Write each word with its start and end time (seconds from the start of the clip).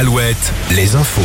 Alouette, 0.00 0.54
les 0.70 0.96
infos. 0.96 1.20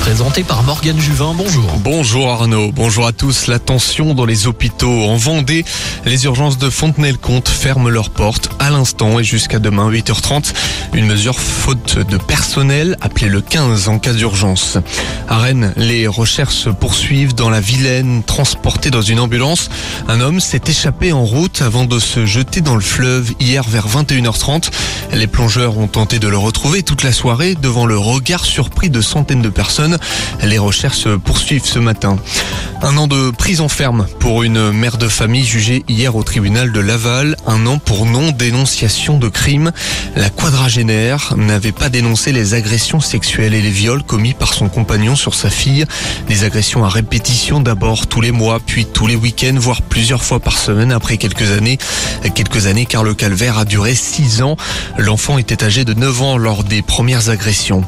Présenté 0.00 0.44
par 0.44 0.62
Morgane 0.62 1.00
Juvin, 1.00 1.32
bonjour. 1.34 1.64
Bonjour 1.78 2.30
Arnaud, 2.30 2.72
bonjour 2.72 3.06
à 3.06 3.12
tous. 3.12 3.46
La 3.46 3.58
tension 3.58 4.12
dans 4.12 4.26
les 4.26 4.46
hôpitaux 4.46 5.04
en 5.04 5.16
Vendée. 5.16 5.64
Les 6.04 6.26
urgences 6.26 6.58
de 6.58 6.68
Fontenay-le-Comte 6.68 7.48
ferment 7.48 7.88
leurs 7.88 8.10
portes 8.10 8.50
à 8.58 8.68
l'instant 8.68 9.18
et 9.18 9.24
jusqu'à 9.24 9.58
demain 9.58 9.90
8h30. 9.90 10.52
Une 10.92 11.06
mesure 11.06 11.40
faute 11.40 11.98
de 11.98 12.18
personnel, 12.18 12.98
appelée 13.00 13.30
le 13.30 13.40
15 13.40 13.88
en 13.88 13.98
cas 13.98 14.12
d'urgence. 14.12 14.76
À 15.26 15.38
Rennes, 15.38 15.72
les 15.76 16.06
recherches 16.06 16.54
se 16.54 16.70
poursuivent 16.70 17.34
dans 17.34 17.48
la 17.48 17.60
Vilaine. 17.60 18.22
Transporté 18.24 18.90
dans 18.90 19.00
une 19.00 19.20
ambulance, 19.20 19.70
un 20.06 20.20
homme 20.20 20.40
s'est 20.40 20.62
échappé 20.66 21.14
en 21.14 21.24
route 21.24 21.62
avant 21.62 21.86
de 21.86 21.98
se 21.98 22.26
jeter 22.26 22.60
dans 22.60 22.76
le 22.76 22.82
fleuve 22.82 23.32
hier 23.40 23.62
vers 23.66 23.88
21h30. 23.88 24.70
Les 25.14 25.26
plongeurs 25.26 25.78
ont 25.78 25.88
tenté 25.88 26.18
de 26.18 26.28
le 26.28 26.36
retrouver 26.36 26.82
toute 26.82 27.02
la 27.02 27.12
soirée 27.12 27.54
devant 27.54 27.86
le 27.86 27.96
regard 28.18 28.44
surpris 28.44 28.90
de 28.90 29.00
centaines 29.00 29.42
de 29.42 29.48
personnes. 29.48 29.96
Les 30.42 30.58
recherches 30.58 30.98
se 30.98 31.10
poursuivent 31.10 31.64
ce 31.64 31.78
matin. 31.78 32.18
Un 32.82 32.96
an 32.96 33.06
de 33.06 33.30
prison 33.30 33.68
ferme 33.68 34.08
pour 34.18 34.42
une 34.42 34.72
mère 34.72 34.98
de 34.98 35.06
famille 35.06 35.44
jugée 35.44 35.84
hier 35.88 36.16
au 36.16 36.24
tribunal 36.24 36.72
de 36.72 36.80
Laval. 36.80 37.36
Un 37.46 37.64
an 37.66 37.78
pour 37.78 38.06
non-dénonciation 38.06 39.18
de 39.18 39.28
crime. 39.28 39.70
La 40.16 40.30
quadragénaire 40.30 41.34
n'avait 41.36 41.70
pas 41.70 41.90
dénoncé 41.90 42.32
les 42.32 42.54
agressions 42.54 42.98
sexuelles 42.98 43.54
et 43.54 43.62
les 43.62 43.70
viols 43.70 44.02
commis 44.02 44.34
par 44.34 44.52
son 44.52 44.68
compagnon 44.68 45.14
sur 45.14 45.34
sa 45.34 45.48
fille. 45.48 45.84
Des 46.26 46.42
agressions 46.42 46.84
à 46.84 46.88
répétition 46.88 47.60
d'abord 47.60 48.08
tous 48.08 48.20
les 48.20 48.32
mois, 48.32 48.58
puis 48.58 48.84
tous 48.84 49.06
les 49.06 49.16
week-ends, 49.16 49.56
voire 49.58 49.82
plusieurs 49.82 50.24
fois 50.24 50.40
par 50.40 50.58
semaine 50.58 50.90
après 50.90 51.18
quelques 51.18 51.52
années. 51.52 51.78
Quelques 52.34 52.66
années 52.66 52.86
car 52.86 53.04
le 53.04 53.14
calvaire 53.14 53.58
a 53.58 53.64
duré 53.64 53.94
six 53.94 54.42
ans. 54.42 54.56
L'enfant 54.96 55.38
était 55.38 55.62
âgé 55.62 55.84
de 55.84 55.94
9 55.94 56.22
ans 56.22 56.36
lors 56.36 56.64
des 56.64 56.82
premières 56.82 57.28
agressions. 57.30 57.84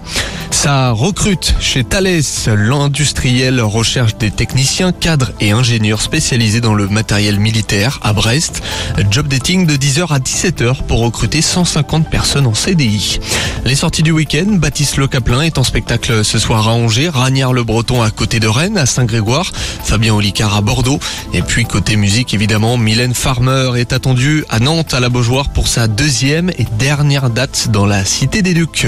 Ça 0.62 0.90
recrute 0.90 1.54
chez 1.58 1.84
Thales. 1.84 2.20
L'industriel 2.46 3.62
recherche 3.62 4.18
des 4.18 4.30
techniciens, 4.30 4.92
cadres 4.92 5.32
et 5.40 5.52
ingénieurs 5.52 6.02
spécialisés 6.02 6.60
dans 6.60 6.74
le 6.74 6.86
matériel 6.86 7.40
militaire 7.40 7.98
à 8.02 8.12
Brest. 8.12 8.62
Job 9.10 9.26
dating 9.26 9.66
de 9.66 9.72
10h 9.72 10.12
à 10.12 10.18
17h 10.18 10.82
pour 10.86 11.00
recruter 11.00 11.40
150 11.40 12.10
personnes 12.10 12.46
en 12.46 12.52
CDI. 12.52 13.20
Les 13.64 13.74
sorties 13.74 14.02
du 14.02 14.10
week-end, 14.10 14.46
Baptiste 14.46 14.96
Le 14.96 15.06
Caplin 15.06 15.42
est 15.42 15.58
en 15.58 15.64
spectacle 15.64 16.24
ce 16.24 16.38
soir 16.38 16.66
à 16.68 16.72
Angers, 16.72 17.10
Ragnard 17.10 17.52
Le 17.52 17.62
Breton 17.62 18.02
à 18.02 18.10
côté 18.10 18.40
de 18.40 18.48
Rennes, 18.48 18.78
à 18.78 18.86
Saint-Grégoire, 18.86 19.52
Fabien 19.84 20.14
Olicard 20.14 20.56
à 20.56 20.60
Bordeaux. 20.60 20.98
Et 21.34 21.42
puis 21.42 21.64
côté 21.64 21.96
musique 21.96 22.32
évidemment, 22.32 22.78
Mylène 22.78 23.14
Farmer 23.14 23.72
est 23.76 23.92
attendue 23.92 24.44
à 24.48 24.60
Nantes 24.60 24.94
à 24.94 25.00
la 25.00 25.08
Beaujoire 25.08 25.50
pour 25.50 25.68
sa 25.68 25.88
deuxième 25.88 26.50
et 26.50 26.66
dernière 26.78 27.28
date 27.28 27.68
dans 27.70 27.86
la 27.86 28.04
Cité 28.04 28.42
des 28.42 28.54
Ducs. 28.54 28.86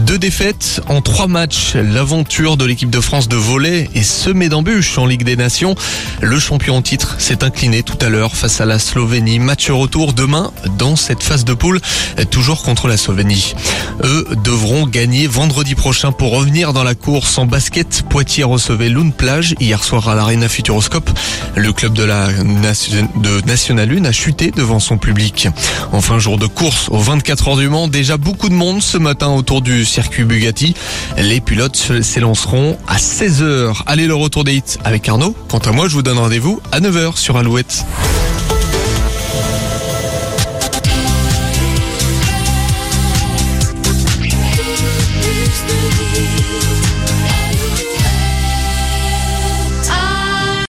Deux 0.00 0.18
défaites 0.18 0.80
en 0.88 1.00
trois 1.00 1.26
matchs. 1.26 1.74
L'aventure 1.74 2.56
de 2.56 2.64
l'équipe 2.64 2.90
de 2.90 3.00
France 3.00 3.28
de 3.28 3.36
volley 3.36 3.88
est 3.94 4.02
semée 4.02 4.48
d'embûches 4.48 4.98
en 4.98 5.06
Ligue 5.06 5.24
des 5.24 5.36
Nations. 5.36 5.74
Le 6.20 6.38
champion 6.38 6.76
en 6.76 6.82
titre 6.82 7.16
s'est 7.18 7.42
incliné 7.42 7.82
tout 7.82 7.98
à 8.00 8.08
l'heure 8.08 8.36
face 8.36 8.60
à 8.60 8.66
la 8.66 8.78
Slovénie. 8.78 9.38
Match 9.38 9.70
retour 9.70 10.12
demain 10.12 10.52
dans 10.78 10.96
cette 10.96 11.22
phase 11.22 11.44
de 11.44 11.54
poule, 11.54 11.80
toujours 12.30 12.62
contre 12.62 12.88
la 12.88 12.96
Slovénie. 12.96 13.54
Eux 14.04 14.26
devront 14.44 14.86
gagner 14.86 15.26
vendredi 15.26 15.74
prochain 15.74 16.12
pour 16.12 16.32
revenir 16.32 16.72
dans 16.72 16.84
la 16.84 16.94
course 16.94 17.38
en 17.38 17.46
basket. 17.46 18.04
Poitiers 18.08 18.44
recevait 18.44 18.88
Lune 18.88 19.12
Plage 19.12 19.54
hier 19.60 19.82
soir 19.82 20.08
à 20.08 20.14
l'Arena 20.14 20.48
Futuroscope. 20.48 21.10
Le 21.54 21.72
club 21.72 21.94
de 21.94 22.04
la 22.04 22.28
de 22.28 23.46
National 23.46 23.90
1 23.90 24.04
a 24.04 24.12
chuté 24.12 24.50
devant 24.50 24.80
son 24.80 24.98
public. 24.98 25.48
Enfin, 25.92 26.18
jour 26.18 26.38
de 26.38 26.46
course 26.46 26.88
aux 26.90 26.98
24 26.98 27.48
heures 27.48 27.56
du 27.56 27.68
Mans. 27.68 27.88
Déjà 27.88 28.16
beaucoup 28.16 28.48
de 28.48 28.54
monde 28.54 28.82
ce 28.82 28.98
matin 28.98 29.28
autour 29.28 29.62
du 29.62 29.84
circuit 29.84 30.24
Bugatti. 30.24 30.74
Les 31.16 31.40
pilotes 31.40 32.02
s'élanceront 32.02 32.78
à 32.86 32.96
16h. 32.96 33.82
Allez, 33.86 34.06
le 34.06 34.14
retour 34.14 34.44
des 34.44 34.54
hits 34.54 34.78
avec 34.84 35.08
Arnaud. 35.08 35.34
Quant 35.48 35.58
à 35.58 35.72
moi, 35.72 35.88
je 35.88 35.94
vous 35.94 36.02
donne 36.02 36.18
rendez-vous 36.18 36.60
à 36.72 36.80
9h 36.80 37.16
sur 37.16 37.36
Alouette. 37.36 37.84